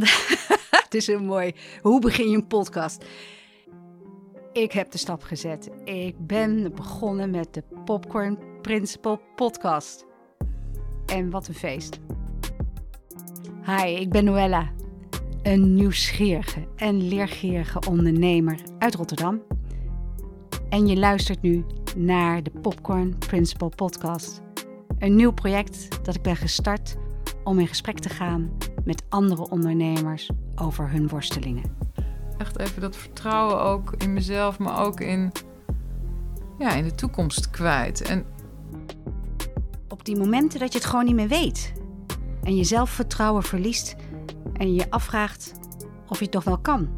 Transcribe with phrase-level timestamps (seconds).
[0.84, 1.54] het is heel mooi.
[1.80, 3.04] Hoe begin je een podcast?
[4.52, 5.70] Ik heb de stap gezet.
[5.84, 10.06] Ik ben begonnen met de Popcorn Principle podcast.
[11.06, 12.00] En wat een feest.
[13.64, 14.70] Hi, ik ben Noella.
[15.42, 19.42] Een nieuwsgierige en leergierige ondernemer uit Rotterdam.
[20.68, 21.64] En je luistert nu
[21.96, 24.40] naar de Popcorn Principle podcast.
[24.98, 26.96] Een nieuw project dat ik ben gestart
[27.44, 31.76] om in gesprek te gaan met andere ondernemers over hun worstelingen.
[32.38, 35.32] Echt even dat vertrouwen ook in mezelf, maar ook in,
[36.58, 38.02] ja, in de toekomst kwijt.
[38.02, 38.24] En
[39.88, 41.72] Op die momenten dat je het gewoon niet meer weet
[42.42, 43.96] en je zelfvertrouwen verliest
[44.52, 45.52] en je afvraagt
[46.08, 46.88] of je het toch wel kan.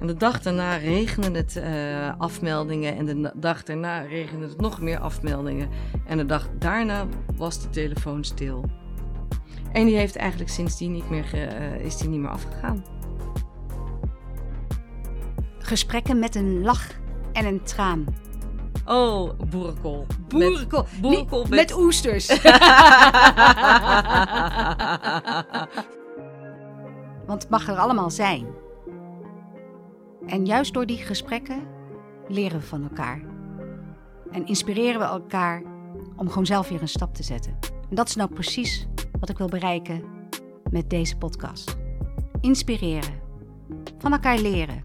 [0.00, 2.96] En de dag daarna regende het eh, afmeldingen.
[2.96, 5.68] En de dag daarna regende het nog meer afmeldingen.
[6.06, 8.64] En de dag daarna was de telefoon stil.
[9.76, 12.84] En die heeft eigenlijk sindsdien niet meer, eh, is die niet meer afgegaan.
[15.58, 16.90] Gesprekken met een lach
[17.32, 18.04] en een traan.
[18.84, 20.06] Oh, boerenkool.
[20.28, 20.82] Boerenkool.
[20.82, 21.50] Met, boerenkool met...
[21.50, 22.26] met oesters.
[27.26, 28.46] Want het mag er allemaal zijn.
[30.26, 31.62] En juist door die gesprekken
[32.28, 33.20] leren we van elkaar.
[34.30, 35.62] En inspireren we elkaar
[36.16, 37.58] om gewoon zelf weer een stap te zetten.
[37.90, 38.88] En dat is nou precies
[39.20, 40.02] wat ik wil bereiken
[40.70, 41.76] met deze podcast.
[42.40, 43.14] Inspireren.
[43.98, 44.84] Van elkaar leren.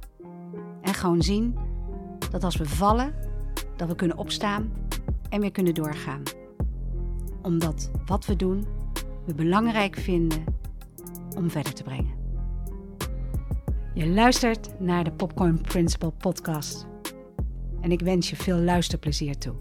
[0.81, 1.57] En gewoon zien
[2.31, 3.13] dat als we vallen,
[3.75, 4.71] dat we kunnen opstaan
[5.29, 6.23] en weer kunnen doorgaan.
[7.41, 8.65] Omdat wat we doen,
[9.25, 10.43] we belangrijk vinden
[11.35, 12.19] om verder te brengen.
[13.93, 16.87] Je luistert naar de Popcorn Principle podcast.
[17.81, 19.53] En ik wens je veel luisterplezier toe.